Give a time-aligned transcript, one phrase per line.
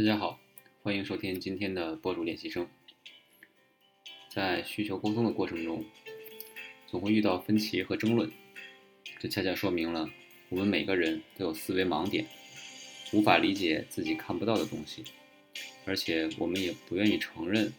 [0.00, 0.40] 大家好，
[0.82, 2.66] 欢迎收听今天的播主练习生。
[4.30, 5.84] 在需求沟通的过程中，
[6.86, 8.32] 总会遇到分歧和争论，
[9.18, 10.08] 这恰恰说明了
[10.48, 12.26] 我们每个人都有思维盲点，
[13.12, 15.04] 无法理解自己看不到的东西，
[15.84, 17.70] 而且我们也不愿意承认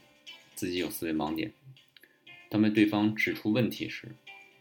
[0.54, 1.52] 自己有思维盲点。
[2.50, 4.08] 当被对方指出问题时，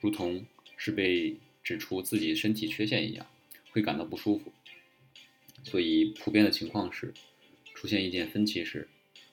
[0.00, 0.42] 如同
[0.78, 3.26] 是被指出自己身体缺陷一样，
[3.70, 4.50] 会感到不舒服。
[5.62, 7.12] 所以，普遍的情况是。
[7.80, 8.86] 出现意见分歧时，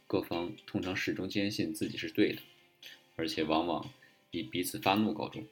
[0.07, 2.41] 各方通常始终坚信自己是对的，
[3.17, 3.91] 而且往往
[4.31, 5.45] 以彼此发怒告终，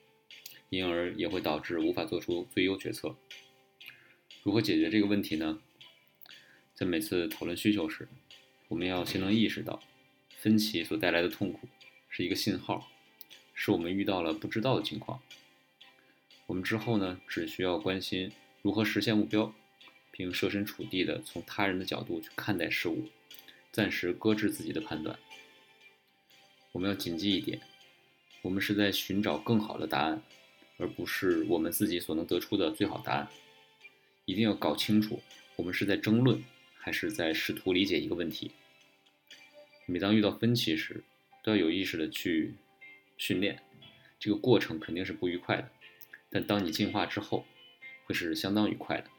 [0.70, 3.14] 因而也会导致无法做出最优决策。
[4.44, 5.60] 如何解决这个问题呢？
[6.74, 8.08] 在每次讨论需求时，
[8.70, 9.84] 我们要先能意识到，
[10.38, 11.68] 分歧所带来的痛苦
[12.08, 12.90] 是一个信号，
[13.54, 15.22] 是我们遇到了不知道的情况。
[16.46, 19.54] 我们之后呢，只需要关心如何实现目标。
[20.18, 23.10] 并设身处地的从他人的角度去看待事物，
[23.74, 25.20] 暂时搁置自己的判断。
[26.72, 27.60] 我们要谨记一点：
[28.42, 30.22] 我们是在寻找更好的答案，
[30.78, 33.28] 而不是我们自己所能得出的最好答案。
[34.24, 35.22] 一定要搞清楚，
[35.58, 36.42] 我们是在争论，
[36.78, 38.52] 还是在试图理解一个问题。
[39.86, 41.04] 每当遇到分歧时，
[41.44, 42.56] 都要有意识的去
[43.18, 43.62] 训练。
[44.18, 45.70] 这个过程肯定是不愉快的，
[46.30, 47.46] 但当你进化之后，
[48.06, 49.10] 会是相当愉快的。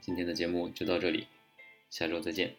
[0.00, 1.26] 今天的节目就到这里，
[1.90, 2.54] 下周再见。